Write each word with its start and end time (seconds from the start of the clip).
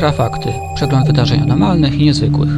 Infrafakty. 0.00 0.52
Przegląd 0.74 1.06
wydarzeń 1.06 1.40
anormalnych 1.42 1.94
i 1.94 2.04
niezwykłych. 2.04 2.48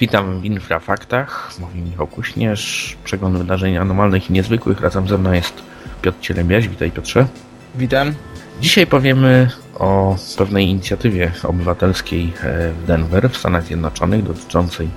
Witam 0.00 0.40
w 0.40 0.44
Infrafaktach. 0.44 1.52
Mówi 1.60 1.80
Michał 1.80 2.06
Kuśnierz. 2.06 2.96
Przegląd 3.04 3.38
wydarzeń 3.38 3.76
anormalnych 3.76 4.30
i 4.30 4.32
niezwykłych. 4.32 4.80
Razem 4.80 5.08
ze 5.08 5.18
mną 5.18 5.32
jest 5.32 5.62
Piotr 6.02 6.20
Cielebiaś. 6.20 6.68
Witaj 6.68 6.90
Piotrze. 6.90 7.26
Witam. 7.74 8.12
Dzisiaj 8.60 8.86
powiemy 8.86 9.50
o 9.78 10.16
pewnej 10.38 10.68
inicjatywie 10.68 11.32
obywatelskiej 11.42 12.32
e, 12.42 12.72
w 12.72 12.86
Denver 12.86 13.30
w 13.30 13.36
Stanach 13.36 13.64
Zjednoczonych 13.64 14.22
dotyczącej 14.22 14.88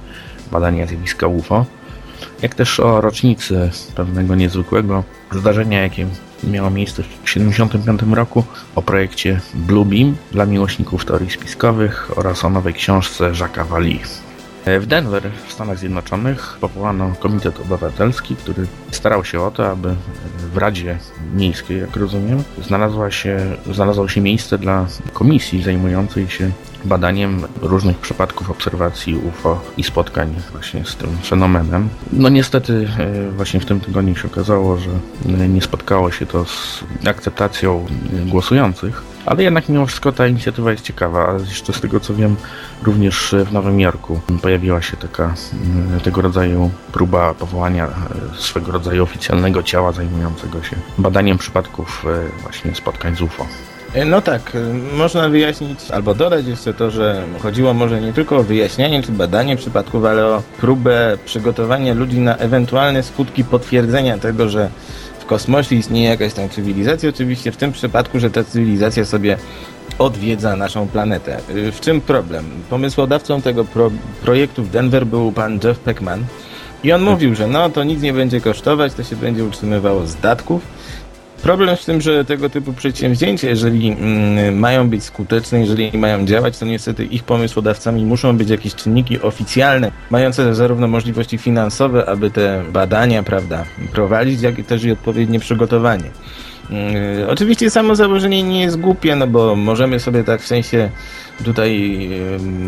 badania 0.52 0.88
zjawiska 0.88 1.28
UFO, 1.28 1.66
jak 2.42 2.56
też 2.56 2.80
o 2.80 3.02
rocznicy 3.02 3.70
pewnego 3.96 4.36
niezwykłego 4.36 5.04
zdarzenia, 5.32 5.82
jakie 5.82 6.08
miało 6.44 6.70
miejsce 6.70 7.04
w 7.04 7.08
1975 7.08 8.16
roku, 8.16 8.44
o 8.76 8.82
projekcie 8.82 9.40
Bluebeam 9.54 10.16
dla 10.32 10.46
miłośników 10.46 11.06
teorii 11.06 11.32
spiskowych 11.32 12.18
oraz 12.18 12.46
o 12.46 12.50
nowej 12.50 12.74
książce 12.74 13.32
Jacques'a 13.32 13.68
Valli. 13.68 14.00
W 14.66 14.86
Denver 14.86 15.32
w 15.48 15.54
Stanach 15.54 15.78
Zjednoczonych 15.78 16.58
powołano 16.62 17.14
Komitet 17.20 17.60
Obywatelski, 17.60 18.36
który 18.36 18.68
starał 18.92 19.26
się 19.26 19.42
o 19.42 19.52
to, 19.52 19.72
aby 19.72 19.96
w 20.54 20.58
Radzie 20.58 20.98
Miejskiej, 21.36 21.80
jak 21.80 21.96
rozumiem, 21.96 22.44
się, 23.10 23.56
znalazło 23.72 24.08
się 24.08 24.22
miejsce 24.22 24.58
dla 24.58 24.88
komisji 25.14 25.64
zajmującej 25.64 26.30
się 26.30 26.52
badaniem 26.86 27.42
różnych 27.62 27.98
przypadków 27.98 28.52
obserwacji 28.52 29.16
UFO 29.16 29.62
i 29.78 29.84
spotkań 29.84 30.36
właśnie 30.52 30.86
z 30.86 30.96
tym 30.96 31.10
fenomenem. 31.24 31.90
No 32.14 32.30
niestety 32.30 32.88
e, 33.00 33.32
właśnie 33.32 33.60
w 33.60 33.66
tym 33.66 33.80
tygodniu 33.80 34.16
się 34.16 34.28
okazało, 34.28 34.78
że 34.78 34.90
nie 35.50 35.62
spotkało 35.62 36.12
się 36.12 36.26
to 36.26 36.46
z 36.46 36.84
akceptacją 37.06 37.86
głosujących, 38.26 39.04
ale 39.26 39.44
jednak 39.44 39.70
mimo 39.70 39.86
wszystko 39.86 40.12
ta 40.12 40.28
inicjatywa 40.28 40.72
jest 40.72 40.84
ciekawa, 40.84 41.28
a 41.28 41.34
jeszcze 41.34 41.74
z 41.74 41.82
tego 41.82 42.00
co 42.00 42.14
wiem 42.14 42.36
również 42.84 43.36
w 43.46 43.54
Nowym 43.54 43.80
Jorku 43.80 44.20
pojawiła 44.42 44.82
się 44.82 44.98
taka 44.98 45.34
tego 46.04 46.22
rodzaju 46.22 46.72
próba 46.92 47.34
powołania 47.34 47.88
e, 47.88 47.92
swego 48.38 48.72
rodzaju 48.72 49.04
oficjalnego 49.04 49.64
ciała 49.64 49.92
zajmującego 49.92 50.64
się 50.64 50.76
badaniem 50.98 51.38
przypadków 51.38 52.06
e, 52.08 52.42
właśnie 52.42 52.76
spotkań 52.76 53.16
z 53.16 53.22
UFO. 53.22 53.48
No 54.06 54.22
tak, 54.22 54.52
można 54.94 55.30
wyjaśnić 55.30 55.92
albo 55.92 56.16
dodać 56.16 56.46
jeszcze 56.48 56.74
to, 56.74 56.92
że 56.92 57.24
chodziło 57.40 57.74
może 57.74 58.02
nie 58.02 58.14
tylko 58.14 58.38
o 58.38 58.44
wyjaśnianie 58.44 59.04
czy 59.04 59.12
badanie 59.12 59.58
przypadków, 59.58 60.06
ale 60.06 60.26
o 60.26 60.44
próbę 60.60 61.18
przygotowania 61.26 61.94
ludzi 61.94 62.20
na 62.20 62.38
ewentualne 62.38 63.04
skutki 63.04 63.44
potwierdzenia 63.44 64.18
tego, 64.18 64.50
że 64.50 64.70
w 65.20 65.26
kosmosie 65.26 65.76
istnieje 65.76 66.10
jakaś 66.10 66.34
tam 66.34 66.50
cywilizacja. 66.50 67.10
Oczywiście 67.10 67.52
w 67.52 67.58
tym 67.58 67.72
przypadku, 67.72 68.20
że 68.20 68.30
ta 68.30 68.44
cywilizacja 68.44 69.06
sobie 69.06 69.38
odwiedza 70.00 70.56
naszą 70.56 70.88
planetę. 70.88 71.38
W 71.72 71.80
czym 71.80 72.02
problem? 72.02 72.46
Pomysłodawcą 72.70 73.42
tego 73.42 73.66
pro 73.66 73.92
projektu 74.22 74.64
w 74.64 74.70
Denver 74.70 75.06
był 75.06 75.32
pan 75.32 75.60
Jeff 75.64 75.80
Peckman. 75.80 76.26
I 76.84 76.92
on 76.92 77.02
mówił, 77.02 77.36
że 77.36 77.48
no 77.48 77.70
to 77.70 77.84
nic 77.84 78.02
nie 78.02 78.14
będzie 78.14 78.42
kosztować, 78.42 78.94
to 78.94 79.04
się 79.04 79.16
będzie 79.16 79.46
utrzymywało 79.46 80.08
z 80.08 80.16
datków 80.16 80.62
Problem 81.44 81.78
w 81.78 81.86
tym, 81.86 82.02
że 82.02 82.26
tego 82.26 82.50
typu 82.50 82.74
przedsięwzięcia, 82.74 83.50
jeżeli 83.50 83.92
mm, 83.92 84.60
mają 84.60 84.90
być 84.90 85.04
skuteczne, 85.04 85.60
jeżeli 85.60 85.98
mają 85.98 86.26
działać, 86.26 86.58
to 86.58 86.66
niestety 86.66 87.06
ich 87.06 87.24
pomysłodawcami 87.24 88.06
muszą 88.06 88.38
być 88.38 88.50
jakieś 88.50 88.76
czynniki 88.76 89.22
oficjalne, 89.22 89.92
mające 90.10 90.56
zarówno 90.56 90.88
możliwości 90.88 91.38
finansowe, 91.38 92.06
aby 92.10 92.32
te 92.32 92.64
badania, 92.74 93.24
prawda, 93.24 93.66
prowadzić, 93.92 94.42
jak 94.42 94.60
i 94.60 94.64
też 94.64 94.84
i 94.84 94.92
odpowiednie 94.92 95.40
przygotowanie. 95.40 96.12
Yy, 96.70 97.30
oczywiście 97.30 97.70
samo 97.70 97.96
założenie 97.96 98.44
nie 98.44 98.62
jest 98.62 98.80
głupie, 98.80 99.16
no 99.16 99.28
bo 99.28 99.56
możemy 99.56 100.00
sobie 100.00 100.24
tak 100.24 100.42
w 100.42 100.48
sensie 100.48 100.90
tutaj 101.46 102.10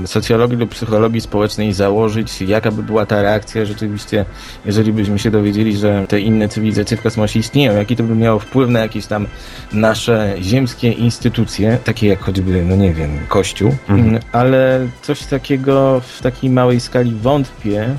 socjologii 0.05 0.57
lub 0.57 0.69
psychologii 0.69 1.21
społecznej 1.21 1.73
założyć, 1.73 2.41
jaka 2.41 2.71
by 2.71 2.83
była 2.83 3.05
ta 3.05 3.21
reakcja 3.21 3.65
rzeczywiście, 3.65 4.25
jeżeli 4.65 4.93
byśmy 4.93 5.19
się 5.19 5.31
dowiedzieli, 5.31 5.77
że 5.77 6.05
te 6.07 6.19
inne 6.19 6.49
cywilizacje 6.49 6.97
w 6.97 7.01
kosmosie 7.01 7.39
istnieją, 7.39 7.75
jaki 7.75 7.95
to 7.95 8.03
by 8.03 8.15
miało 8.15 8.39
wpływ 8.39 8.69
na 8.69 8.79
jakieś 8.79 9.05
tam 9.05 9.27
nasze 9.73 10.35
ziemskie 10.41 10.91
instytucje, 10.91 11.77
takie 11.83 12.07
jak 12.07 12.19
choćby, 12.19 12.63
no 12.65 12.75
nie 12.75 12.93
wiem, 12.93 13.19
Kościół, 13.27 13.75
mhm. 13.89 14.19
ale 14.31 14.87
coś 15.01 15.23
takiego 15.23 16.01
w 16.05 16.21
takiej 16.21 16.49
małej 16.49 16.79
skali 16.79 17.15
wątpię, 17.15 17.95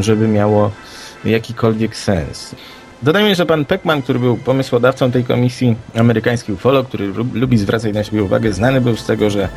żeby 0.00 0.28
miało 0.28 0.70
jakikolwiek 1.24 1.96
sens. 1.96 2.54
Dodajmy, 3.02 3.34
że 3.34 3.46
pan 3.46 3.64
Peckman, 3.64 4.02
który 4.02 4.18
był 4.18 4.36
pomysłodawcą 4.36 5.10
tej 5.10 5.24
komisji, 5.24 5.76
amerykański 5.94 6.52
ufolog, 6.52 6.88
który 6.88 7.12
lubi 7.32 7.58
zwracać 7.58 7.94
na 7.94 8.04
siebie 8.04 8.22
uwagę, 8.22 8.52
znany 8.52 8.80
był 8.80 8.96
z 8.96 9.06
tego, 9.06 9.30
że 9.30 9.48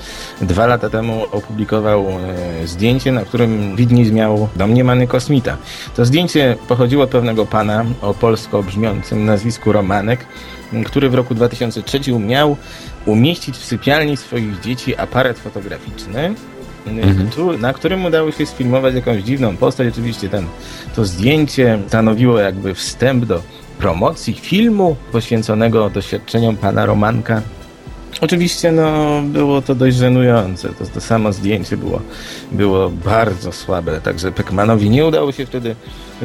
dwa 0.42 0.66
lata 0.66 0.90
temu 0.90 1.26
opublikował 1.32 2.06
e, 2.10 2.68
zdjęcie, 2.68 3.12
na 3.12 3.26
którym 3.26 3.76
widnić 3.76 4.12
miał 4.12 4.50
domniemany 4.56 5.08
kosmita. 5.08 5.58
To 5.96 6.06
zdjęcie 6.06 6.58
pochodziło 6.68 7.04
od 7.04 7.10
pewnego 7.10 7.46
pana 7.46 7.86
o 8.02 8.14
polsko 8.14 8.64
brzmiącym 8.64 9.26
nazwisku 9.26 9.72
Romanek, 9.72 10.26
który 10.86 11.10
w 11.10 11.16
roku 11.16 11.36
2003 11.36 12.00
miał 12.20 12.58
umieścić 13.06 13.58
w 13.58 13.66
sypialni 13.66 14.18
swoich 14.18 14.60
dzieci 14.60 14.96
aparat 14.96 15.40
fotograficzny, 15.40 16.34
mhm. 16.88 17.62
na 17.62 17.74
którym 17.74 18.06
udało 18.06 18.32
się 18.32 18.46
sfilmować 18.46 18.96
jakąś 18.96 19.24
dziwną 19.24 19.58
postać. 19.58 19.88
Oczywiście 19.88 20.30
ten, 20.30 20.46
to 20.96 21.06
zdjęcie 21.06 21.80
stanowiło 21.88 22.40
jakby 22.40 22.74
wstęp 22.74 23.26
do 23.26 23.42
promocji 23.80 24.34
filmu 24.34 24.96
poświęconego 25.12 25.90
doświadczeniom 25.90 26.58
pana 26.58 26.86
Romanka. 26.86 27.42
Oczywiście 28.22 28.72
no, 28.72 29.22
było 29.26 29.62
to 29.62 29.76
dość 29.76 29.98
żenujące. 29.98 30.70
To, 30.70 30.86
to 30.86 31.02
samo 31.02 31.34
zdjęcie 31.34 31.78
było, 31.78 32.02
było 32.52 32.90
bardzo 32.90 33.52
słabe, 33.52 34.02
także 34.02 34.32
Peckmanowi 34.32 34.90
nie 34.90 35.06
udało 35.06 35.32
się 35.32 35.46
wtedy 35.46 35.76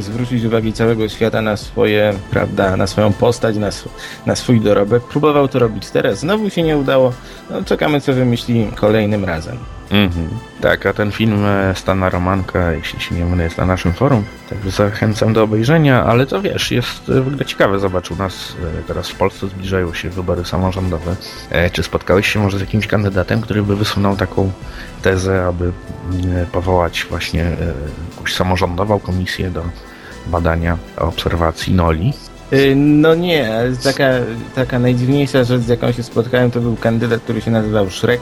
zwrócić 0.02 0.44
uwagi 0.44 0.72
całego 0.72 1.08
świata 1.08 1.42
na 1.42 1.56
swoje, 1.56 2.14
prawda, 2.30 2.76
na 2.76 2.86
swoją 2.86 3.12
postać, 3.12 3.56
na, 3.56 3.66
sw 3.66 3.90
na 4.26 4.36
swój 4.36 4.60
dorobek. 4.60 5.02
Próbował 5.02 5.48
to 5.48 5.58
robić 5.58 5.90
teraz, 5.90 6.18
znowu 6.18 6.50
się 6.50 6.62
nie 6.62 6.76
udało. 6.76 7.12
No, 7.50 7.64
czekamy, 7.64 8.00
co 8.00 8.12
wymyśli 8.12 8.70
kolejnym 8.74 9.24
razem. 9.24 9.58
Mhm. 9.90 10.28
Tak, 10.60 10.86
a 10.86 10.92
ten 10.92 11.12
film 11.12 11.44
e, 11.44 11.74
Stana 11.74 12.10
Romanka, 12.10 12.72
jeśli 12.72 13.00
się 13.00 13.14
nie 13.14 13.24
mylę, 13.24 13.44
jest 13.44 13.58
na 13.58 13.66
naszym 13.66 13.92
forum. 13.92 14.24
Także 14.50 14.70
zachęcam 14.70 15.32
do 15.32 15.42
obejrzenia, 15.42 16.04
ale 16.04 16.26
to 16.26 16.42
wiesz, 16.42 16.70
jest 16.70 17.08
e, 17.08 17.20
w 17.20 17.28
ogóle 17.28 17.44
ciekawe. 17.44 17.78
Zobacz, 17.78 18.10
u 18.10 18.16
nas 18.16 18.56
e, 18.78 18.82
teraz 18.82 19.08
w 19.08 19.14
Polsce 19.14 19.48
zbliżają 19.48 19.94
się 19.94 20.10
wybory 20.10 20.44
samorządowe. 20.44 21.16
Czy 21.72 21.82
spotkałeś 21.82 22.32
się 22.32 22.40
może 22.40 22.58
z 22.58 22.60
jakimś 22.60 22.86
kandydatem, 22.86 23.40
który 23.40 23.62
by 23.62 23.76
wysunął 23.76 24.16
taką 24.16 24.52
tezę, 25.02 25.46
aby 25.46 25.72
powołać 26.52 27.06
właśnie 27.10 27.56
jakąś 28.12 28.34
samorządową 28.34 28.98
komisję 28.98 29.50
do 29.50 29.64
badania 30.26 30.78
obserwacji 30.96 31.74
Noli? 31.74 32.12
No 32.76 33.14
nie, 33.14 33.50
taka, 33.84 34.10
taka 34.54 34.78
najdziwniejsza 34.78 35.44
rzecz, 35.44 35.62
z 35.62 35.68
jaką 35.68 35.92
się 35.92 36.02
spotkałem, 36.02 36.50
to 36.50 36.60
był 36.60 36.76
kandydat, 36.76 37.22
który 37.22 37.40
się 37.40 37.50
nazywał 37.50 37.90
Shrek 37.90 38.20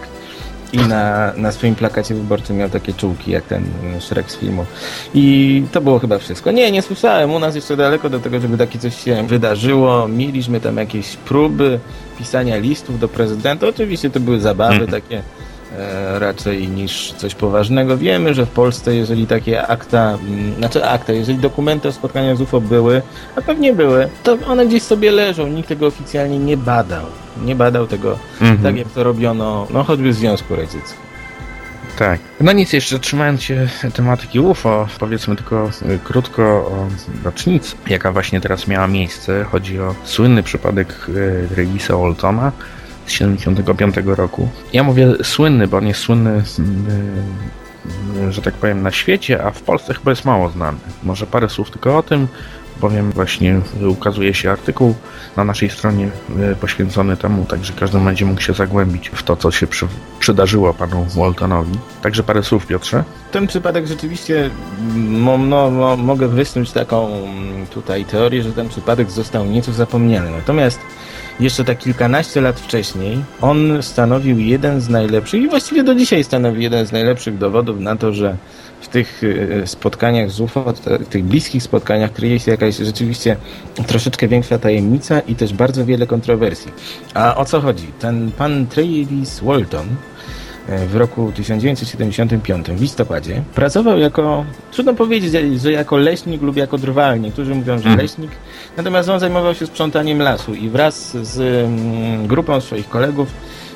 i 0.73 0.79
na, 0.79 1.33
na 1.37 1.53
swoim 1.53 1.75
plakacie 1.75 2.15
wyborczym 2.15 2.57
miał 2.57 2.71
takie 2.71 2.93
czułki, 2.93 3.31
jak 3.31 3.45
ten 3.45 3.65
Shrek 4.01 4.31
z 4.31 4.37
filmu. 4.37 4.67
I 5.15 5.63
to 5.73 5.81
było 5.81 5.99
chyba 5.99 6.19
wszystko. 6.19 6.51
Nie, 6.51 6.73
nie 6.73 6.83
słyszałem. 6.83 7.31
U 7.31 7.39
nas 7.39 7.55
jeszcze 7.55 7.77
daleko 7.77 8.11
do 8.11 8.21
tego, 8.21 8.41
żeby 8.41 8.59
takie 8.59 8.79
coś 8.79 9.05
się 9.05 9.27
wydarzyło. 9.27 10.09
Mieliśmy 10.09 10.61
tam 10.61 10.77
jakieś 10.77 11.17
próby 11.17 11.81
pisania 12.19 12.57
listów 12.57 13.01
do 13.01 13.09
prezydenta. 13.09 13.69
Oczywiście 13.69 14.11
to 14.11 14.21
były 14.21 14.41
zabawy 14.41 14.75
mhm. 14.75 14.91
takie 14.91 15.23
raczej 16.19 16.69
niż 16.69 17.13
coś 17.13 17.35
poważnego. 17.35 17.97
Wiemy, 17.97 18.35
że 18.35 18.47
w 18.47 18.51
Polsce, 18.51 18.95
jeżeli 18.95 19.27
takie 19.27 19.67
akta, 19.67 20.19
mm, 20.29 20.55
znaczy 20.55 20.85
akta, 20.85 21.13
jeżeli 21.13 21.39
dokumenty 21.39 21.89
o 21.89 21.93
spotkaniach 21.93 22.37
z 22.37 22.41
UFO 22.41 22.61
były, 22.61 23.03
a 23.37 23.41
pewnie 23.43 23.73
były, 23.73 24.09
to 24.23 24.39
one 24.47 24.67
gdzieś 24.67 24.83
sobie 24.83 25.11
leżą, 25.11 25.47
nikt 25.47 25.69
tego 25.69 25.87
oficjalnie 25.87 26.39
nie 26.39 26.57
badał. 26.57 27.07
Nie 27.45 27.55
badał 27.55 27.87
tego 27.87 28.19
mhm. 28.41 28.63
tak, 28.63 28.77
jak 28.77 28.89
to 28.89 29.05
robiono, 29.05 29.67
no 29.71 29.85
choćby 29.85 30.11
w 30.11 30.15
Związku 30.15 30.57
Radzieckim. 30.57 31.05
Tak. 31.99 32.21
No 32.41 32.53
nic, 32.53 32.73
jeszcze 32.73 32.99
trzymając 32.99 33.43
się 33.43 33.69
tematyki 33.95 34.41
UFO, 34.41 34.89
powiedzmy 34.99 35.37
tylko 35.37 35.71
y, 35.83 35.99
krótko 36.05 36.43
o 36.43 36.89
rocznicy, 37.25 37.77
jaka 37.89 38.13
właśnie 38.13 38.41
teraz 38.41 38.69
miała 38.69 38.87
miejsce. 38.87 39.45
Chodzi 39.45 39.81
o 39.81 39.95
słynny 40.05 40.43
przypadek 40.43 41.07
y, 41.09 41.49
Regisa 41.57 41.97
Oltona, 41.97 42.53
75 43.07 43.97
roku. 44.07 44.49
Ja 44.73 44.83
mówię 44.83 45.13
słynny, 45.23 45.69
bo 45.69 45.77
on 45.77 45.87
jest 45.87 46.01
słynny, 46.01 46.43
że 48.31 48.43
tak 48.43 48.55
powiem, 48.55 48.83
na 48.83 48.91
świecie, 48.91 49.45
a 49.45 49.51
w 49.51 49.63
Polsce 49.63 49.95
chyba 49.95 50.11
jest 50.11 50.25
mało 50.25 50.49
znany. 50.49 50.79
Może 51.03 51.27
parę 51.27 51.49
słów 51.49 51.71
tylko 51.71 51.99
o 51.99 52.03
tym, 52.03 52.29
bowiem 52.81 53.11
właśnie 53.11 53.61
ukazuje 53.89 54.35
się 54.35 54.51
artykuł 54.51 54.95
na 55.37 55.45
naszej 55.45 55.71
stronie 55.71 56.11
e, 56.41 56.55
poświęcony 56.55 57.17
temu, 57.17 57.45
także 57.45 57.73
każdy 57.73 57.99
będzie 57.99 58.25
mógł 58.25 58.41
się 58.41 58.53
zagłębić 58.53 59.09
w 59.09 59.23
to, 59.23 59.37
co 59.37 59.51
się 59.51 59.67
przy, 59.67 59.87
przydarzyło 60.21 60.75
panu 60.75 61.07
Waltonowi. 61.17 61.79
Także 62.03 62.23
parę 62.23 62.43
słów, 62.43 62.67
Piotrze. 62.67 63.05
Ten 63.33 63.47
przypadek 63.47 63.87
rzeczywiście, 63.87 64.51
no, 64.97 65.39
no, 65.39 65.97
mogę 65.97 66.29
wysnuć 66.29 66.73
taką 66.73 67.09
mm, 67.09 67.67
tutaj 67.67 68.05
teorię, 68.05 68.43
że 68.43 68.53
ten 68.53 68.69
przypadek 68.69 69.11
został 69.11 69.45
nieco 69.45 69.73
zapomniany. 69.73 70.31
Natomiast 70.31 70.81
jeszcze 71.41 71.65
tak 71.65 71.79
kilkanaście 71.79 72.41
lat 72.41 72.61
wcześniej, 72.61 73.25
on 73.41 73.83
stanowił 73.83 74.39
jeden 74.39 74.81
z 74.81 74.89
najlepszych 74.89 75.43
i 75.43 75.49
właściwie 75.49 75.85
do 75.85 75.95
dzisiaj 75.95 76.25
stanowi 76.25 76.63
jeden 76.63 76.87
z 76.87 76.93
najlepszych 76.93 77.39
dowodów 77.39 77.81
na 77.81 77.97
to, 77.97 78.13
że 78.13 78.37
w 78.81 78.89
tych 78.89 79.23
e, 79.63 79.67
spotkaniach 79.67 80.31
z 80.31 80.41
UFO, 80.41 80.73
w 81.01 81.09
tych 81.09 81.25
bliskich 81.25 81.63
spotkaniach 81.63 82.13
kryje 82.13 82.41
się 82.41 82.51
jakaś 82.51 82.77
rzeczywiście 82.77 83.37
troszeczkę 83.87 84.29
większa 84.29 84.59
tajemnica 84.59 85.21
i 85.21 85.35
też 85.35 85.53
bardzo 85.53 85.85
wiele 85.85 86.07
kontrowersji. 86.07 86.73
A 87.15 87.37
o 87.37 87.45
co 87.45 87.61
chodzi? 87.61 87.87
Ten 87.99 88.33
pan 88.33 88.67
Travis 88.67 89.41
Walton, 89.41 89.87
w 90.69 90.97
roku 90.97 91.33
1975, 91.33 92.67
w 92.67 92.81
listopadzie, 92.81 93.43
pracował 93.55 93.99
jako, 93.99 94.45
trudno 94.73 94.95
powiedzieć, 94.95 95.33
że 95.61 95.73
jako 95.73 95.97
leśnik 95.97 96.43
lub 96.43 96.57
jako 96.57 96.79
drwal. 96.79 97.21
Niektórzy 97.21 97.55
mówią, 97.55 97.79
że 97.79 97.85
Mhm. 97.85 97.99
leśnik. 97.99 98.31
Natomiast 98.77 99.09
on 99.09 99.21
zajmował 99.21 99.55
się 99.55 99.67
sprzątaniem 99.67 100.19
lasu 100.23 100.55
i 100.55 100.69
wraz 100.69 101.17
z 101.23 101.39
mm, 101.41 102.27
grupą 102.27 102.61
swoich 102.61 102.89
kolegów 102.89 103.29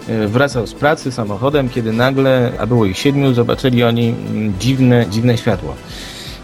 e, 0.09 0.27
wracał 0.29 0.67
z 0.67 0.75
pracy 0.75 1.13
samochodem, 1.13 1.69
kiedy 1.69 1.93
nagle, 1.93 2.53
a 2.59 2.67
było 2.67 2.85
ich 2.87 2.99
siedmiu, 2.99 3.35
zobaczyli 3.35 3.85
oni 3.85 4.09
mm, 4.09 4.55
dziwne, 4.61 5.07
dziwne 5.11 5.39
światło. 5.39 5.75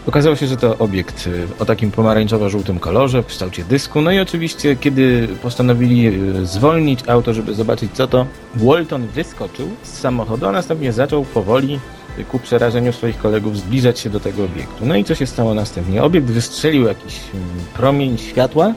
Okazało 0.07 0.35
się, 0.35 0.47
że 0.47 0.57
to 0.57 0.77
obiekt 0.77 1.27
y, 1.27 1.47
o 1.59 1.65
takim 1.65 1.91
pomarańczowo-żółtym 1.91 2.79
kolorze 2.79 3.23
w 3.23 3.25
kształcie 3.25 3.63
dysku. 3.63 4.01
No 4.01 4.11
i 4.11 4.19
oczywiście, 4.19 4.75
kiedy 4.75 5.27
postanowili 5.41 6.07
y, 6.07 6.45
zwolnić 6.45 6.99
auto, 7.07 7.33
żeby 7.33 7.53
zobaczyć 7.53 7.91
co 7.93 8.07
to, 8.07 8.25
Walton 8.55 9.07
wyskoczył 9.07 9.69
z 9.83 9.99
samochodu, 9.99 10.45
a 10.45 10.51
następnie 10.51 10.93
zaczął 10.93 11.25
powoli 11.25 11.79
y, 12.19 12.23
ku 12.23 12.39
przerażeniu 12.39 12.93
swoich 12.93 13.17
kolegów 13.17 13.57
zbliżać 13.57 13.99
się 13.99 14.09
do 14.09 14.19
tego 14.19 14.43
obiektu. 14.43 14.85
No 14.85 14.95
i 14.95 15.03
co 15.03 15.15
się 15.15 15.27
stało 15.27 15.53
następnie? 15.53 16.03
Obiekt 16.03 16.27
wystrzelił 16.27 16.87
jakiś 16.87 17.19
mm, 17.33 17.47
promień 17.73 18.17
światła, 18.17 18.73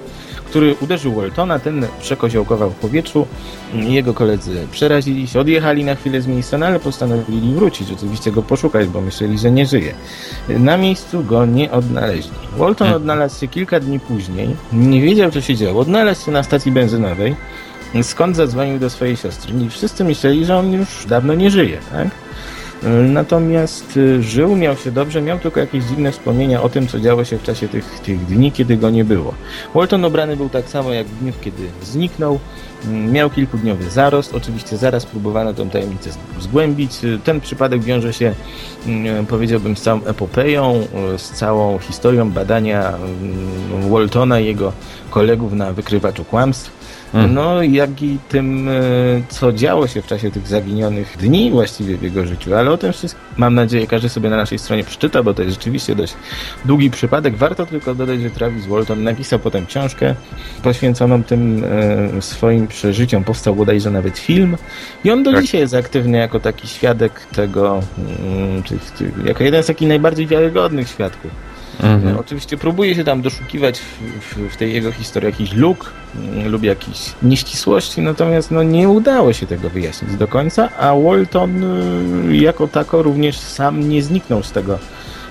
który 0.50 0.74
uderzył 0.80 1.14
Waltona, 1.14 1.58
ten 1.58 1.86
przekoziołkował 2.00 2.70
w 2.70 2.74
powietrzu. 2.74 3.26
Jego 3.74 4.14
koledzy 4.14 4.66
przerazili 4.72 5.28
się, 5.28 5.40
odjechali 5.40 5.84
na 5.84 5.94
chwilę 5.94 6.20
z 6.20 6.26
miejsca, 6.26 6.58
no 6.58 6.66
ale 6.66 6.80
postanowili 6.80 7.54
wrócić, 7.54 7.92
oczywiście 7.92 8.32
go 8.32 8.42
poszukać, 8.42 8.88
bo 8.88 9.00
myśleli, 9.00 9.38
że 9.38 9.50
nie 9.50 9.66
żyje. 9.66 9.94
Na 10.48 10.76
miejscu 10.76 11.24
go 11.24 11.46
nie 11.46 11.70
odnaleźli. 11.70 12.30
Walton 12.56 12.88
Hmm. 12.88 13.02
odnalazł 13.02 13.40
się 13.40 13.48
kilka 13.48 13.80
dni 13.80 14.00
później, 14.00 14.56
nie 14.72 15.02
wiedział 15.02 15.30
co 15.30 15.40
się 15.40 15.56
działo, 15.56 15.80
odnalazł 15.80 16.24
się 16.24 16.32
na 16.32 16.42
stacji 16.42 16.72
benzynowej, 16.72 17.36
skąd 18.02 18.36
zadzwonił 18.36 18.78
do 18.78 18.90
swojej 18.90 19.16
siostry. 19.16 19.54
I 19.54 19.70
wszyscy 19.70 20.04
myśleli, 20.04 20.44
że 20.44 20.56
on 20.56 20.72
już 20.72 21.06
dawno 21.06 21.34
nie 21.34 21.50
żyje, 21.50 21.78
tak? 21.92 22.08
Natomiast 23.08 23.96
y, 23.96 24.22
żył, 24.22 24.56
miał 24.56 24.76
się 24.76 24.90
dobrze, 24.92 25.22
miał 25.22 25.38
tylko 25.38 25.60
jakieś 25.60 25.84
dziwne 25.84 26.12
wspomnienia 26.12 26.62
o 26.62 26.68
tym, 26.68 26.86
co 26.86 27.00
działo 27.00 27.24
się 27.24 27.38
w 27.38 27.42
czasie 27.42 27.68
tych, 27.68 28.00
tych 28.00 28.26
dni, 28.26 28.52
kiedy 28.52 28.76
go 28.76 28.90
nie 28.90 29.04
było. 29.04 29.34
Walton 29.74 30.04
ubrany 30.04 30.36
był 30.36 30.48
tak 30.48 30.68
samo 30.68 30.92
jak 30.92 31.06
w 31.06 31.18
dniu, 31.18 31.32
kiedy 31.40 31.62
zniknął. 31.82 32.38
Mm, 32.84 33.12
Miał 33.12 33.30
kilkudniowy 33.30 33.90
zarost. 33.90 34.34
Oczywiście 34.34 34.76
zaraz 34.76 35.06
próbowano 35.06 35.54
tę 35.54 35.66
tajemnicę 35.70 36.10
zgłębić. 36.40 37.04
Y, 37.04 37.18
Ten 37.24 37.40
przypadek 37.40 37.82
wiąże 37.82 38.12
się, 38.12 38.34
mm, 38.86 39.26
powiedziałbym, 39.26 39.76
z 39.76 39.82
całą 39.82 40.04
epopeją, 40.04 40.86
y, 41.14 41.18
z 41.18 41.30
całą 41.30 41.78
historią 41.78 42.30
badania 42.30 42.88
mm, 42.88 43.90
Waltona 43.90 44.40
i 44.40 44.46
jego 44.46 44.72
kolegów 45.10 45.52
na 45.52 45.72
wykrywaczu 45.72 46.24
kłamstw. 46.24 46.77
Mhm. 47.14 47.34
No, 47.34 47.62
jak 47.62 48.02
i 48.02 48.18
tym, 48.28 48.68
e, 48.68 48.72
co 49.28 49.52
działo 49.52 49.86
się 49.86 50.02
w 50.02 50.06
czasie 50.06 50.30
tych 50.30 50.46
zaginionych 50.46 51.16
dni 51.20 51.50
właściwie 51.50 51.96
w 51.96 52.02
jego 52.02 52.26
życiu. 52.26 52.54
Ale 52.54 52.70
o 52.70 52.76
tym 52.76 52.92
wszystkim, 52.92 53.24
mam 53.36 53.54
nadzieję, 53.54 53.86
każdy 53.86 54.08
sobie 54.08 54.30
na 54.30 54.36
naszej 54.36 54.58
stronie 54.58 54.84
przeczyta, 54.84 55.22
bo 55.22 55.34
to 55.34 55.42
jest 55.42 55.54
rzeczywiście 55.54 55.94
dość 55.94 56.14
długi 56.64 56.90
przypadek. 56.90 57.36
Warto 57.36 57.66
tylko 57.66 57.94
dodać, 57.94 58.20
że 58.20 58.30
Travis 58.30 58.66
Walton 58.66 59.02
napisał 59.02 59.38
potem 59.38 59.66
książkę 59.66 60.14
poświęconą 60.62 61.22
tym 61.22 61.64
e, 62.18 62.22
swoim 62.22 62.66
przeżyciom. 62.66 63.24
Powstał 63.24 63.54
bodajże 63.54 63.90
nawet 63.90 64.18
film 64.18 64.56
i 65.04 65.10
on 65.10 65.22
do 65.22 65.32
Tak. 65.32 65.42
dzisiaj 65.42 65.60
jest 65.60 65.74
aktywny 65.74 66.18
jako 66.18 66.40
taki 66.40 66.68
świadek 66.68 67.26
tego, 67.34 67.82
mm, 67.98 68.62
tych, 68.62 68.90
tych, 68.90 69.24
jako 69.24 69.44
jeden 69.44 69.62
z 69.62 69.66
takich 69.66 69.88
najbardziej 69.88 70.26
wiarygodnych 70.26 70.88
świadków. 70.88 71.47
Mhm. 71.82 72.14
E, 72.16 72.18
Oczywiście 72.18 72.56
próbuje 72.56 72.94
się 72.94 73.04
tam 73.04 73.22
doszukiwać 73.22 73.80
w, 73.80 73.84
w, 74.20 74.52
w 74.52 74.56
tej 74.56 74.72
jego 74.72 74.92
historii 74.92 75.26
jakichś 75.30 75.52
luk 75.52 75.92
mm, 76.16 76.48
lub 76.52 76.62
jakichś 76.62 77.12
nieścisłości, 77.22 78.00
natomiast 78.00 78.50
no, 78.50 78.62
nie 78.62 78.88
udało 78.88 79.32
się 79.32 79.46
tego 79.46 79.70
wyjaśnić 79.70 80.16
do 80.16 80.28
końca, 80.28 80.68
a 80.78 80.94
Walton 80.94 81.64
y, 82.30 82.36
jako 82.36 82.68
tako 82.68 83.02
również 83.02 83.38
sam 83.38 83.88
nie 83.88 84.02
zniknął 84.02 84.42
z 84.42 84.52
tego, 84.52 84.78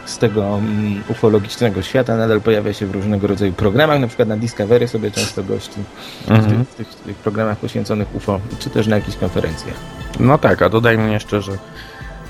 z 0.05 0.17
tego 0.17 0.43
mm, 0.57 1.03
ufologicznego 1.07 1.81
świata, 1.81 2.17
nadal 2.17 2.41
pojawia 2.41 2.73
się 2.73 2.85
w 2.85 2.91
różnego 2.91 3.27
rodzaju 3.27 3.53
programach, 3.53 3.99
na 3.99 4.07
przykład 4.07 4.29
na 4.29 4.37
Discovery 4.37 4.87
sobie 4.87 5.11
często 5.11 5.43
gości 5.43 5.79
w, 6.27 6.31
Mhm. 6.31 6.65
tych, 6.65 6.69
w, 6.69 6.75
tych, 6.75 6.87
w 6.87 6.95
tych 6.95 7.15
programach 7.15 7.57
poświęconych 7.57 8.15
UFO, 8.15 8.39
czy 8.59 8.69
też 8.69 8.87
na 8.87 8.95
jakichś 8.95 9.17
konferencjach. 9.17 9.75
No 10.19 10.37
tak, 10.37 10.61
a 10.61 10.69
dodajmy 10.69 11.11
jeszcze, 11.11 11.41
że 11.41 11.51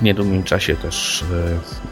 niedługim 0.02 0.42
czasie 0.42 0.76
też 0.76 1.24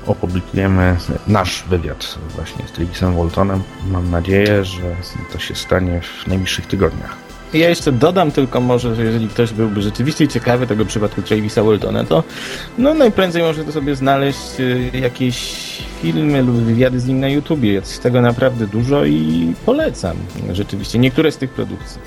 e, 0.07 0.11
opublikujemy 0.11 0.97
nasz 1.27 1.65
wywiad 1.69 2.19
właśnie 2.35 2.69
z 2.69 2.73
Travisem 2.73 3.17
Waltonem. 3.17 3.63
Mam 3.91 4.11
nadzieję, 4.11 4.65
że 4.65 4.97
to 5.33 5.39
się 5.39 5.55
stanie 5.55 6.01
w 6.01 6.27
najbliższych 6.27 6.67
tygodniach. 6.67 7.27
Ja 7.55 7.69
jeszcze 7.69 7.93
dodam 7.93 8.31
tylko 8.31 8.61
może, 8.61 8.95
że 8.95 9.05
jeżeli 9.05 9.29
ktoś 9.29 9.53
byłby 9.53 9.83
rzeczywiście 9.83 10.29
ciekawy 10.29 10.67
tego 10.67 10.85
przypadku 10.85 11.23
Travisa 11.23 11.63
Waltona, 11.63 12.05
to 12.05 12.25
no 12.79 12.95
najprędzej 12.95 13.43
może 13.43 13.65
to 13.65 13.73
sobie 13.73 13.97
znaleźć 13.97 14.61
y, 14.61 14.91
jakieś 14.95 15.37
filmy 16.03 16.43
lub 16.43 16.57
wywiady 16.57 17.01
z 17.01 17.07
nim 17.07 17.21
na 17.21 17.29
YouTubie. 17.29 17.73
Jest 17.73 18.03
tego 18.03 18.21
naprawdę 18.21 18.67
dużo 18.67 19.05
i 19.05 19.55
polecam 19.67 20.17
rzeczywiście 20.53 20.99
niektóre 20.99 21.33
z 21.33 21.37
tych 21.37 21.51
produkcji. 21.51 22.01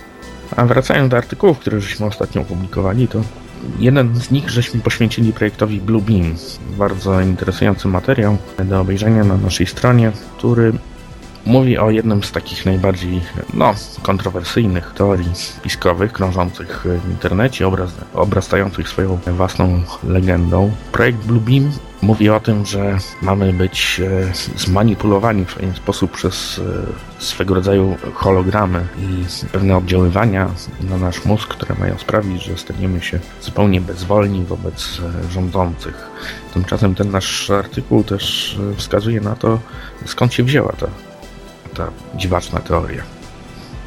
A 0.55 0.65
wracając 0.65 1.11
do 1.11 1.17
artykułów, 1.17 1.59
które 1.59 1.81
żeśmy 1.81 2.05
ostatnio 2.05 2.41
opublikowali, 2.41 3.07
to 3.07 3.21
jeden 3.79 4.15
z 4.15 4.31
nich 4.31 4.49
żeśmy 4.49 4.79
poświęcili 4.81 5.33
projektowi 5.33 5.81
Blue 5.81 6.01
Beam. 6.01 6.35
Bardzo 6.77 7.21
interesujący 7.21 7.87
materiał 7.87 8.37
do 8.65 8.81
obejrzenia 8.81 9.23
na 9.23 9.37
naszej 9.37 9.67
stronie, 9.67 10.11
który 10.37 10.73
mówi 11.45 11.77
o 11.77 11.89
jednym 11.89 12.23
z 12.23 12.31
takich 12.31 12.65
najbardziej 12.65 13.21
no, 13.53 13.73
kontrowersyjnych 14.01 14.93
teorii 14.95 15.35
spiskowych 15.35 16.11
krążących 16.11 16.85
w 17.05 17.09
internecie, 17.09 17.67
obraz, 17.67 17.91
obrastających 18.13 18.89
swoją 18.89 19.19
własną 19.27 19.81
legendą. 20.03 20.71
Projekt 20.91 21.19
Blue 21.19 21.41
Beam 21.41 21.71
mówi 22.01 22.29
o 22.29 22.39
tym, 22.39 22.65
że 22.65 22.97
mamy 23.21 23.53
być 23.53 24.01
e, 24.05 24.59
zmanipulowani 24.59 25.45
w 25.45 25.55
pewien 25.55 25.75
sposób 25.75 26.11
przez 26.11 26.61
e, 27.19 27.23
swego 27.23 27.55
rodzaju 27.55 27.97
hologramy 28.13 28.87
i 28.97 29.47
pewne 29.51 29.77
oddziaływania 29.77 30.49
na 30.89 30.97
nasz 30.97 31.25
mózg, 31.25 31.47
które 31.47 31.75
mają 31.79 31.97
sprawić, 31.97 32.43
że 32.43 32.57
staniemy 32.57 33.01
się 33.01 33.19
zupełnie 33.41 33.81
bezwolni 33.81 34.43
wobec 34.43 35.01
e, 35.27 35.31
rządzących. 35.31 36.09
Tymczasem 36.53 36.95
ten 36.95 37.11
nasz 37.11 37.49
artykuł 37.49 38.03
też 38.03 38.57
wskazuje 38.77 39.21
na 39.21 39.35
to, 39.35 39.59
skąd 40.05 40.33
się 40.33 40.43
wzięła 40.43 40.71
ta, 40.71 40.87
ta 41.73 41.91
dziwaczna 42.15 42.59
teoria. 42.59 43.03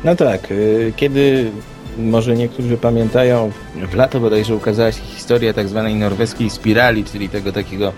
No 0.04 0.16
tak, 0.16 0.50
y, 0.50 0.92
kiedy 0.96 1.50
może 1.98 2.36
niektórzy 2.36 2.76
pamiętają, 2.76 3.52
w 3.90 3.94
lato 3.94 4.20
bodajże 4.20 4.54
ukazała 4.56 4.92
się 4.92 5.02
historia 5.02 5.52
tak 5.52 5.68
zwanej 5.68 5.94
norweskiej 5.94 6.50
spirali, 6.50 7.04
czyli 7.04 7.28
tego 7.28 7.52
takiego 7.52 7.92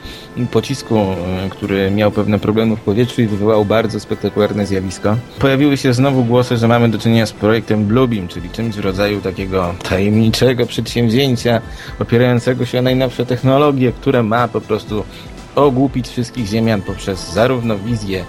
pocisku, 0.51 0.97
y, 1.47 1.51
który 1.51 1.91
miał 1.91 2.11
pewne 2.11 2.39
problemy 2.39 2.77
w 2.77 2.81
powietrzu 2.81 3.23
i 3.23 3.27
wywołał 3.27 3.65
bardzo 3.65 4.01
spektakularne 4.01 4.67
zjawisko. 4.67 5.17
Pojawiły 5.39 5.77
się 5.77 5.95
znowu 5.95 6.25
głosy, 6.25 6.57
że 6.57 6.69
mamy 6.69 6.89
do 6.89 6.99
czynienia 6.99 7.27
z 7.27 7.33
projektem 7.33 7.85
Bluebeam, 7.85 8.29
czyli 8.29 8.51
czymś 8.51 8.77
w 8.77 8.81
rodzaju 8.81 9.21
takiego 9.21 9.75
tajemniczego 9.83 10.67
przedsięwzięcia 10.67 11.61
opierającego 11.99 12.67
się 12.67 12.79
o 12.79 12.83
najnowsze 12.83 13.27
technologie, 13.27 13.93
które 13.93 14.23
ma 14.23 14.49
po 14.49 14.61
prostu 14.61 15.05
ogłupić 15.55 16.09
wszystkich 16.09 16.47
ziemian 16.47 16.83
poprzez 16.83 17.33
zarówno 17.33 17.79
wizję 17.79 18.25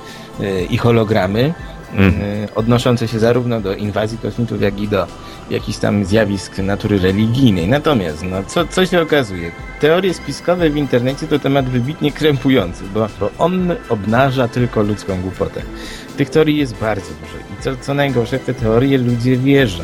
i 0.69 0.77
hologramy, 0.77 1.53
Mhm. 1.93 2.21
y, 2.43 2.47
odnoszące 2.55 3.07
się 3.07 3.19
zarówno 3.19 3.61
do 3.61 3.75
inwazji 3.75 4.17
kosmitów, 4.17 4.61
jak 4.61 4.79
i 4.79 4.87
do 4.87 5.07
jakichś 5.49 5.77
tam 5.77 6.05
zjawisk 6.05 6.57
natury 6.57 6.99
religijnej. 6.99 7.67
Natomiast, 7.67 8.23
no, 8.23 8.43
co, 8.43 8.67
co 8.67 8.85
się 8.85 9.01
okazuje? 9.01 9.51
Teorie 9.79 10.13
spiskowe 10.13 10.69
w 10.69 10.77
internecie 10.77 11.27
to 11.27 11.39
temat 11.39 11.69
wybitnie 11.69 12.11
krępujący, 12.11 12.83
bo, 12.93 13.07
bo 13.19 13.29
on 13.39 13.73
obnaża 13.89 14.47
tylko 14.47 14.81
ludzką 14.83 15.21
głupotę. 15.21 15.61
Tych 16.17 16.29
teorii 16.29 16.57
jest 16.57 16.75
bardzo 16.75 17.05
dużo 17.21 17.37
i 17.59 17.63
co, 17.63 17.85
co 17.85 17.93
najgorsze, 17.93 18.39
w 18.39 18.45
te 18.45 18.53
teorie 18.53 18.97
ludzie 18.97 19.37
wierzą. 19.37 19.83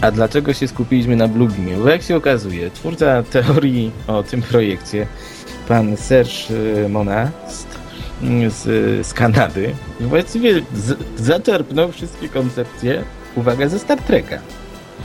A 0.00 0.10
dlaczego 0.10 0.52
się 0.52 0.68
skupiliśmy 0.68 1.16
na 1.16 1.28
Bluebeamie? 1.28 1.76
Bo 1.76 1.88
jak 1.88 2.02
się 2.02 2.16
okazuje, 2.16 2.70
twórca 2.70 3.22
teorii 3.22 3.90
o 4.06 4.22
tym 4.22 4.42
projekcie, 4.42 5.06
pan 5.68 5.96
Serge 5.96 6.50
y, 6.50 6.88
Monast, 6.88 7.75
z, 8.48 9.06
z 9.06 9.14
Kanady, 9.14 9.74
właściwie 10.00 10.62
z, 10.74 10.98
zaczerpnął 11.16 11.92
wszystkie 11.92 12.28
koncepcje, 12.28 13.04
uwaga, 13.34 13.68
ze 13.68 13.78
Star 13.78 13.98
Treka. 13.98 14.38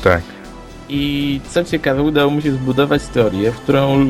Tak. 0.03 0.21
I 0.93 1.41
co 1.49 1.63
ciekawe, 1.63 2.01
udało 2.01 2.31
mu 2.31 2.41
się 2.41 2.51
zbudować 2.51 3.07
teorię, 3.07 3.51
w 3.51 3.55
którą 3.55 4.07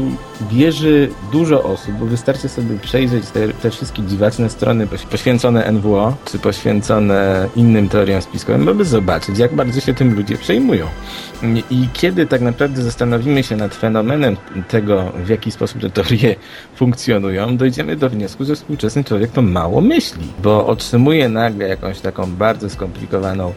wierzy 0.51 1.09
dużo 1.31 1.63
osób, 1.63 1.93
bo 1.93 2.05
wystarczy 2.05 2.49
sobie 2.49 2.79
przejrzeć 2.79 3.25
te, 3.29 3.47
te 3.47 3.71
wszystkie 3.71 4.03
dziwaczne 4.03 4.49
strony 4.49 4.87
poświęcone 5.11 5.71
NWO, 5.71 6.15
czy 6.25 6.39
poświęcone 6.39 7.49
innym 7.55 7.89
teoriom 7.89 8.21
spiskowym, 8.21 8.69
aby 8.69 8.85
zobaczyć, 8.85 9.37
jak 9.37 9.55
bardzo 9.55 9.79
się 9.79 9.93
tym 9.93 10.15
ludzie 10.15 10.37
przejmują. 10.37 10.87
I 11.69 11.87
kiedy 11.93 12.25
tak 12.25 12.41
naprawdę 12.41 12.81
zastanowimy 12.81 13.43
się 13.43 13.55
nad 13.55 13.75
fenomenem 13.75 14.37
tego, 14.67 15.11
w 15.25 15.29
jaki 15.29 15.51
sposób 15.51 15.81
te 15.81 15.89
teorie 15.89 16.35
funkcjonują, 16.75 17.57
dojdziemy 17.57 17.95
do 17.95 18.09
wniosku, 18.09 18.45
że 18.45 18.55
współczesny 18.55 19.03
człowiek 19.03 19.31
to 19.31 19.41
mało 19.41 19.81
myśli, 19.81 20.27
bo 20.43 20.67
otrzymuje 20.67 21.29
nagle 21.29 21.67
jakąś 21.67 21.99
taką 21.99 22.31
bardzo 22.31 22.69
skomplikowaną 22.69 23.53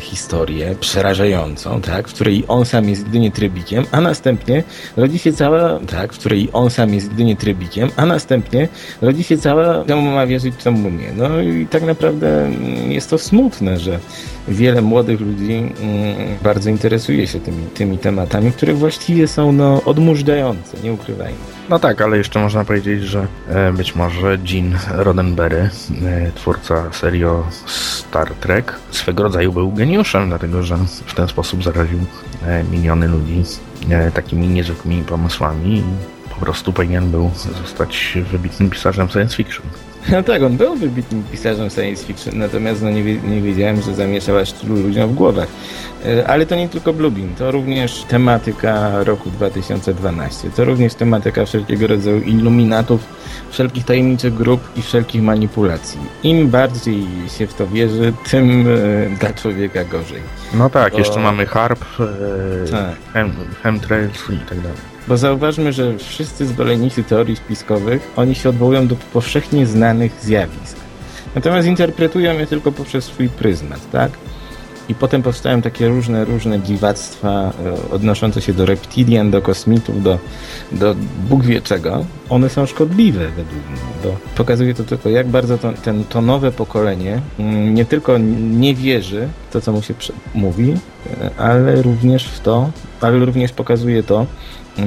historię 0.00 0.74
przerażającą, 0.80 1.80
tak, 1.80 2.08
w 2.08 2.14
której 2.14 2.44
on 2.48 2.64
sam 2.64 2.88
jest 2.88 3.06
jedynie 3.06 3.30
trybikiem, 3.30 3.84
a 3.92 4.00
następnie 4.00 4.62
rodzi 4.96 5.18
się 5.18 5.32
cała, 5.32 5.78
tak, 5.80 6.12
w 6.12 6.18
której 6.18 6.48
on 6.52 6.70
sam 6.70 6.94
jest 6.94 7.10
jedynie 7.10 7.36
trybikiem, 7.36 7.90
a 7.96 8.06
następnie 8.06 8.68
rodzi 9.02 9.22
się 9.22 9.38
cała, 9.38 9.84
czemu 9.84 10.10
ma 10.10 10.26
wierzyć, 10.26 10.54
czemu 10.56 10.90
nie. 10.90 11.12
No 11.16 11.40
i 11.40 11.66
tak 11.66 11.82
naprawdę 11.82 12.44
mm, 12.44 12.92
jest 12.92 13.10
to 13.10 13.18
smutne, 13.18 13.78
że 13.78 13.98
wiele 14.48 14.82
młodych 14.82 15.20
ludzi 15.20 15.52
mm, 15.52 15.72
bardzo 16.42 16.70
interesuje 16.70 17.26
się 17.26 17.40
tymi, 17.40 17.66
tymi 17.66 17.98
tematami, 17.98 18.52
które 18.52 18.74
właściwie 18.74 19.28
są 19.28 19.52
no, 19.52 19.82
odmurzające, 19.84 20.76
nie 20.84 20.92
ukrywajmy. 20.92 21.38
No 21.72 21.78
tak, 21.78 22.00
ale 22.00 22.18
jeszcze 22.18 22.40
można 22.40 22.64
powiedzieć, 22.64 23.02
że 23.02 23.26
e, 23.48 23.72
być 23.72 23.94
może 23.94 24.38
Gene 24.38 24.78
Roddenberry, 24.90 25.70
e, 26.06 26.32
twórca 26.34 26.92
serii 26.92 27.24
Star 27.66 28.34
Trek, 28.34 28.74
swego 28.90 29.22
rodzaju 29.22 29.52
był 29.52 29.72
geniuszem, 29.72 30.28
dlatego 30.28 30.62
że 30.62 30.76
w 31.06 31.14
ten 31.14 31.28
sposób 31.28 31.64
zaraził 31.64 31.98
e, 32.42 32.64
miliony 32.64 33.08
ludzi 33.08 33.42
takimi 34.14 34.48
niezwykłymi 34.48 35.02
pomysłami 35.02 35.76
i 35.78 35.82
po 36.30 36.44
prostu 36.44 36.72
powinien 36.72 37.10
był 37.10 37.30
zostać 37.62 38.18
wybitnym 38.32 38.70
pisarzem 38.70 39.08
science 39.08 39.36
fiction. 39.36 39.66
No 40.12 40.22
tak, 40.22 40.42
on 40.42 40.56
był 40.56 40.76
wybitnym 40.76 41.22
pisarzem 41.32 41.70
science 41.70 42.04
fiction, 42.04 42.38
natomiast 42.38 42.82
no 42.82 42.90
nie, 42.90 43.02
nie 43.04 43.40
wiedziałem, 43.40 43.82
że 43.82 43.94
zamieszał 43.94 44.38
aż 44.38 44.52
tylu 44.52 44.76
ludziom 44.76 45.10
w 45.10 45.14
głowach. 45.14 45.48
E, 46.06 46.26
ale 46.28 46.46
to 46.46 46.56
nie 46.56 46.68
tylko 46.68 46.92
Bluebeam, 46.92 47.34
to 47.34 47.50
również 47.50 48.04
tematyka 48.08 49.04
roku 49.04 49.30
2012, 49.30 50.50
to 50.50 50.64
również 50.64 50.94
tematyka 50.94 51.46
wszelkiego 51.46 51.86
rodzaju 51.86 52.20
iluminatów, 52.20 53.00
wszelkich 53.50 53.84
tajemniczych 53.84 54.34
grup 54.34 54.60
i 54.76 54.82
wszelkich 54.82 55.22
manipulacji. 55.22 56.00
Im 56.22 56.48
bardziej 56.48 57.06
się 57.38 57.46
w 57.46 57.54
to 57.54 57.66
wierzy, 57.66 58.12
tym 58.30 58.66
e, 58.68 59.16
dla 59.16 59.32
człowieka 59.32 59.84
gorzej. 59.84 60.20
No 60.54 60.70
tak, 60.70 60.92
Bo... 60.92 60.98
jeszcze 60.98 61.20
mamy 61.20 61.46
harp, 61.46 61.84
e, 62.00 62.70
tak. 62.70 63.26
chemtrails 63.62 64.30
i 64.30 64.48
tak 64.48 64.60
dalej. 64.60 64.91
Bo 65.08 65.16
zauważmy, 65.16 65.72
że 65.72 65.98
wszyscy 65.98 66.46
zwolennicy 66.46 67.04
teorii 67.04 67.36
spiskowych, 67.36 68.10
oni 68.16 68.34
się 68.34 68.48
odwołują 68.48 68.86
do 68.86 68.96
powszechnie 69.12 69.66
znanych 69.66 70.12
zjawisk. 70.20 70.76
Natomiast 71.34 71.68
interpretują 71.68 72.38
je 72.38 72.46
tylko 72.46 72.72
poprzez 72.72 73.04
swój 73.04 73.28
pryzmat, 73.28 73.90
tak? 73.90 74.10
I 74.88 74.94
potem 74.94 75.22
powstają 75.22 75.62
takie 75.62 75.88
różne, 75.88 76.24
różne 76.24 76.60
dziwactwa 76.60 77.52
e, 77.90 77.90
odnoszące 77.90 78.42
się 78.42 78.52
do 78.52 78.66
reptilian, 78.66 79.30
do 79.30 79.42
kosmitów, 79.42 80.02
do, 80.02 80.18
do 80.72 80.94
Bóg 81.28 81.44
wie 81.44 81.60
czego. 81.60 82.04
One 82.28 82.48
są 82.48 82.66
szkodliwe 82.66 83.28
według 83.28 83.70
mnie, 83.70 83.80
bo 84.04 84.16
pokazuje 84.36 84.74
to 84.74 84.84
tylko, 84.84 85.08
jak 85.08 85.28
bardzo 85.28 85.58
to, 85.58 85.72
ten, 85.72 86.04
to 86.04 86.20
nowe 86.20 86.52
pokolenie 86.52 87.20
mm, 87.38 87.74
nie 87.74 87.84
tylko 87.84 88.18
nie 88.50 88.74
wierzy 88.74 89.28
w 89.48 89.52
to, 89.52 89.60
co 89.60 89.72
mu 89.72 89.82
się 89.82 89.94
mówi, 90.34 90.74
e, 91.20 91.30
ale 91.40 91.82
również 91.82 92.24
w 92.24 92.40
to, 92.40 92.70
ale 93.00 93.18
również 93.18 93.52
pokazuje 93.52 94.02
to, 94.02 94.26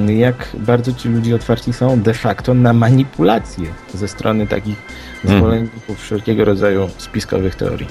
jak 0.08 0.50
bardzo 0.60 0.94
ci 0.94 1.10
ludzie 1.10 1.36
otwarci 1.36 1.74
są 1.74 2.02
de 2.02 2.14
facto 2.14 2.54
na 2.54 2.74
manipulacje 2.74 3.68
ze 3.94 4.08
strony 4.08 4.48
takich 4.48 4.78
mhm. 5.24 5.40
zwolenników 5.40 6.02
wszelkiego 6.02 6.46
rodzaju 6.46 6.90
spiskowych 6.98 7.56
teorii. 7.56 7.88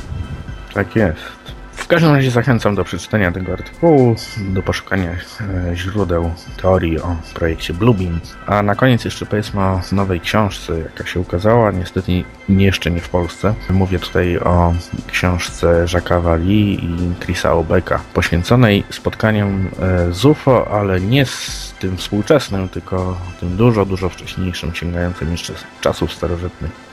Tak 0.75 0.97
jest. 0.97 1.34
W 1.85 1.87
każdym 1.87 2.14
razie 2.14 2.31
zachęcam 2.31 2.75
do 2.75 2.85
przeczytania 2.85 3.33
tego 3.33 3.53
artykułu, 3.53 4.17
do 4.38 4.62
poszukania 4.62 5.11
e, 5.11 5.76
źródeł 5.76 6.31
teorii 6.57 7.00
o 7.00 7.17
projekcie 7.35 7.75
Bluebeam. 7.75 8.21
A 8.47 8.62
na 8.62 8.75
koniec 8.75 9.05
jeszcze 9.05 9.26
powiedzmy 9.26 9.61
o 9.61 9.81
nowej 9.93 10.21
książce, 10.21 10.79
jaka 10.79 11.07
się 11.07 11.21
ukazała, 11.21 11.71
niestety 11.71 12.25
nie, 12.49 12.64
jeszcze 12.64 12.91
nie 12.91 13.00
w 13.00 13.09
Polsce. 13.09 13.55
Mówię 13.71 13.99
tutaj 13.99 14.38
o 14.38 14.75
książce 15.07 15.85
Jacques'a 15.85 16.23
Valli 16.23 16.85
i 16.85 17.14
Chrisa 17.25 17.53
Obeka, 17.53 18.00
poświęconej 18.14 18.85
spotkaniom 18.91 19.71
e, 19.83 20.12
z 20.12 20.25
UFO, 20.25 20.69
ale 20.71 21.00
nie 21.00 21.26
z 21.26 21.75
tym 21.81 21.97
współczesnym, 21.97 22.69
tylko 22.69 23.19
tym 23.41 23.57
dużo, 23.57 23.87
dużo 23.87 24.09
wcześniejszym, 24.09 24.75
sięgającym 24.75 25.31
jeszcze 25.33 25.53
czasów 25.81 26.12
starożytnych. 26.12 26.84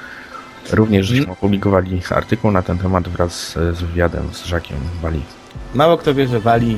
Również 0.72 1.08
żeśmy 1.08 1.32
opublikowali 1.32 2.02
artykuł 2.10 2.52
na 2.52 2.62
ten 2.62 2.78
temat 2.78 3.10
wraz 3.10 3.52
z 3.52 3.82
wywiadem 3.82 4.34
z 4.34 4.50
Jacques'em 4.50 5.02
Wali. 5.02 5.22
Mało 5.74 5.98
kto 5.98 6.14
wie, 6.14 6.28
że 6.28 6.40
Wali 6.40 6.78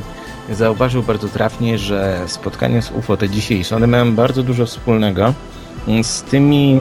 zauważył 0.49 1.03
bardzo 1.03 1.27
trafnie, 1.27 1.77
że 1.77 2.23
spotkania 2.27 2.81
z 2.81 2.91
UFO, 2.91 3.17
te 3.17 3.29
dzisiejsze, 3.29 3.75
one 3.75 3.87
mają 3.87 4.15
bardzo 4.15 4.43
dużo 4.43 4.65
wspólnego 4.65 5.33
z 6.03 6.23
tymi 6.23 6.79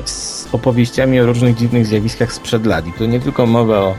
opowieściami 0.53 1.21
o 1.21 1.27
różnych 1.27 1.57
dziwnych 1.57 1.87
zjawiskach 1.87 2.33
sprzed 2.33 2.67
lat. 2.67 2.87
I 2.87 2.93
tu 2.93 3.05
nie 3.07 3.21
tylko 3.21 3.47
mowa 3.47 3.79
o 3.79 3.95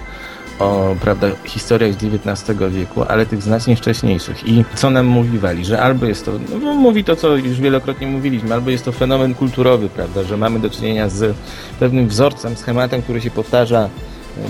o 0.59 0.95
prawda, 1.01 1.27
historiach 1.45 1.91
XIX 1.91 2.59
wieku, 2.69 3.03
ale 3.03 3.25
tych 3.25 3.41
znacznie 3.41 3.75
wcześniejszych. 3.75 4.47
I 4.47 4.65
co 4.75 4.89
nam 4.89 5.05
mówiwali, 5.05 5.65
że 5.65 5.81
albo 5.81 6.05
jest 6.05 6.25
to, 6.25 6.31
no, 6.61 6.73
mówi 6.73 7.03
to, 7.03 7.15
co 7.15 7.35
już 7.35 7.59
wielokrotnie 7.59 8.07
mówiliśmy, 8.07 8.53
albo 8.53 8.69
jest 8.69 8.85
to 8.85 8.91
fenomen 8.91 9.35
kulturowy, 9.35 9.89
prawda, 9.89 10.23
że 10.23 10.37
mamy 10.37 10.59
do 10.59 10.69
czynienia 10.69 11.09
z 11.09 11.35
pewnym 11.79 12.07
wzorcem, 12.07 12.55
schematem, 12.55 13.01
który 13.01 13.21
się 13.21 13.31
powtarza 13.31 13.89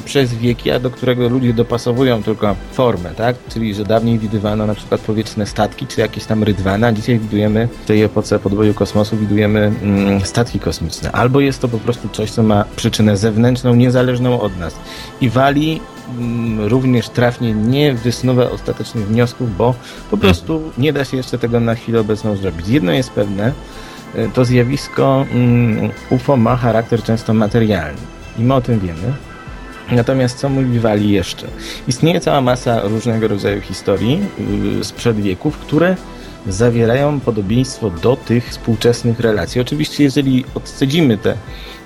przez 0.06 0.34
wieki, 0.34 0.72
a 0.72 0.80
do 0.80 0.92
którego 0.92 1.30
ludzie 1.30 1.54
dopasowują 1.54 2.24
tylko 2.24 2.56
formę, 2.72 3.10
tak? 3.10 3.36
Czyli, 3.50 3.74
że 3.74 3.84
dawniej 3.84 4.20
widywano 4.20 4.68
na 4.68 4.76
przykład 4.76 5.02
powietrzne 5.02 5.46
statki, 5.46 5.88
czy 5.88 6.02
jakieś 6.02 6.26
tam 6.26 6.44
rydwana, 6.44 6.88
a 6.88 6.92
dzisiaj 6.92 7.20
widujemy 7.20 7.68
w 7.84 7.86
tej 7.86 8.04
epoce 8.04 8.40
podboju 8.40 8.74
kosmosu 8.74 9.18
widujemy 9.18 9.72
mm, 9.82 10.22
statki 10.22 10.60
kosmiczne. 10.60 11.12
Albo 11.12 11.40
jest 11.40 11.62
to 11.62 11.68
po 11.68 11.78
prostu 11.78 12.10
coś, 12.10 12.32
co 12.32 12.44
ma 12.44 12.66
przyczynę 12.76 13.18
zewnętrzną, 13.18 13.76
niezależną 13.76 14.42
od 14.42 14.58
nas. 14.58 14.76
I 15.22 15.30
wali 15.30 15.82
Mm, 16.10 16.68
również 16.68 17.10
trafnie 17.10 17.54
nie 17.54 17.94
wysnuwa 17.94 18.50
ostatecznych 18.50 19.08
wniosków, 19.08 19.58
bo 19.58 19.76
po 20.12 20.18
prostu 20.18 20.72
nie 20.78 20.94
da 20.94 21.06
się 21.06 21.18
jeszcze 21.18 21.38
tego 21.38 21.60
na 21.60 21.76
chwilę 21.76 22.00
obecną 22.00 22.36
zrobić. 22.36 22.68
Jedno 22.68 22.92
jest 22.92 23.12
pewne, 23.12 23.54
e, 24.16 24.28
to 24.28 24.46
zjawisko 24.46 25.26
mm, 25.32 25.90
UFO 26.10 26.38
ma 26.38 26.56
charakter 26.56 27.04
często 27.04 27.34
materialny 27.34 28.02
i 28.40 28.44
my 28.44 28.54
o 28.54 28.62
tym 28.62 28.80
wiemy. 28.80 29.14
Natomiast 29.92 30.38
co 30.38 30.50
mówiwali 30.50 31.12
jeszcze? 31.12 31.48
Istnieje 31.88 32.20
cała 32.20 32.42
masa 32.42 32.82
różnego 32.82 33.28
rodzaju 33.28 33.62
historii 33.62 34.22
y, 34.80 34.84
sprzed 34.84 35.22
wieków, 35.22 35.58
które 35.58 35.96
zawierają 36.48 37.20
podobieństwo 37.20 37.90
do 37.90 38.16
tych 38.16 38.50
współczesnych 38.50 39.20
relacji. 39.20 39.62
Oczywiście, 39.62 40.04
jeżeli 40.04 40.46
odcedzimy 40.56 41.18
te 41.18 41.38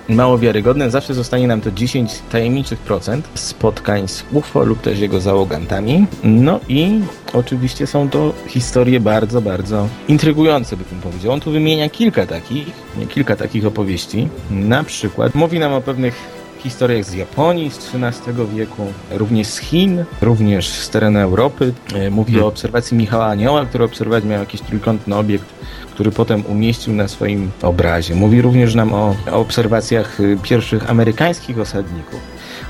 mało 0.08 0.38
wiarygodne, 0.38 0.90
zawsze 0.90 1.14
zostanie 1.14 1.46
nam 1.46 1.60
to 1.60 1.70
10 1.70 2.10
tajemniczych 2.30 2.78
procent 2.78 3.28
spotkań 3.34 4.08
z 4.08 4.24
UFO 4.32 4.64
lub 4.64 4.80
też 4.80 4.98
jego 4.98 5.20
załogantami. 5.20 6.06
No 6.24 6.60
i 6.68 7.00
oczywiście 7.32 7.86
są 7.86 8.10
to 8.10 8.32
historie 8.46 9.00
bardzo, 9.00 9.40
bardzo 9.40 9.88
intrygujące, 10.08 10.76
bym 10.76 11.00
powiedział. 11.00 11.32
On 11.32 11.40
tu 11.40 11.50
wymienia 11.50 11.88
kilka 11.88 12.26
takich, 12.26 12.66
kilka 13.08 13.36
takich 13.36 13.66
opowieści. 13.66 14.28
Na 14.50 14.84
przykład 14.84 15.34
mówi 15.34 15.58
nam 15.58 15.72
o 15.72 15.80
pewnych 15.80 16.37
historiach 16.58 17.04
z 17.04 17.14
Japonii 17.14 17.70
z 17.70 17.94
XIII 17.94 18.46
wieku, 18.54 18.86
również 19.10 19.46
z 19.46 19.58
Chin, 19.58 20.04
również 20.20 20.68
z 20.68 20.90
terenu 20.90 21.18
Europy. 21.18 21.72
E, 21.94 22.10
mówi 22.10 22.32
hmm. 22.32 22.44
o 22.44 22.48
obserwacji 22.48 22.96
Michała 22.96 23.26
Anioła, 23.26 23.66
który 23.66 23.84
obserwować 23.84 24.24
miał 24.24 24.40
jakiś 24.40 24.60
trójkątny 24.60 25.16
obiekt 25.16 25.58
który 25.98 26.10
potem 26.10 26.46
umieścił 26.46 26.94
na 26.94 27.08
swoim 27.08 27.50
obrazie. 27.62 28.14
Mówi 28.14 28.42
również 28.42 28.74
nam 28.74 28.94
o, 28.94 29.16
o 29.32 29.40
obserwacjach 29.40 30.20
y, 30.20 30.38
pierwszych 30.42 30.90
amerykańskich 30.90 31.58
osadników, 31.58 32.20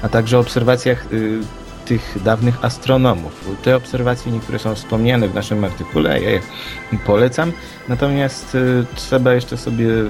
a 0.02 0.08
także 0.08 0.38
obserwacjach 0.38 1.12
y, 1.12 1.40
tych 1.88 2.22
dawnych 2.24 2.64
astronomów. 2.64 3.48
Te 3.62 3.76
obserwacje 3.76 4.32
niektóre 4.32 4.58
są 4.58 4.74
wspomniane 4.74 5.28
w 5.28 5.34
naszym 5.34 5.64
artykule, 5.64 6.20
ja 6.22 6.30
je 6.30 6.40
polecam. 7.06 7.52
Natomiast 7.88 8.54
y, 8.54 8.84
trzeba 8.94 9.34
jeszcze 9.34 9.56
sobie 9.56 9.86
y, 9.86 10.08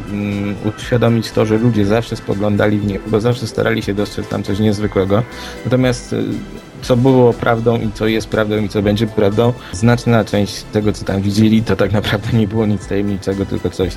uświadomić 0.76 1.30
to, 1.30 1.46
że 1.46 1.58
ludzie 1.58 1.86
zawsze 1.86 2.16
spoglądali 2.16 2.78
w 2.78 2.86
niebo, 2.86 3.10
bo 3.10 3.20
zawsze 3.20 3.46
starali 3.46 3.82
się 3.82 3.94
dostrzec 3.94 4.28
tam 4.28 4.42
coś 4.42 4.58
niezwykłego. 4.58 5.22
Natomiast 5.64 6.12
y, 6.12 6.24
co 6.82 6.96
było 6.96 7.32
prawdą 7.32 7.80
i 7.80 7.92
co 7.94 8.06
jest 8.06 8.28
prawdą 8.28 8.56
i 8.56 8.68
co 8.68 8.82
będzie 8.82 9.06
prawdą. 9.06 9.52
Znaczna 9.72 10.24
część 10.24 10.62
tego, 10.72 10.92
co 10.92 11.04
tam 11.04 11.22
widzieli, 11.22 11.62
to 11.62 11.76
tak 11.76 11.92
naprawdę 11.92 12.38
nie 12.38 12.48
było 12.48 12.66
nic 12.66 12.86
tajemniczego, 12.86 13.46
tylko 13.46 13.70
coś 13.70 13.92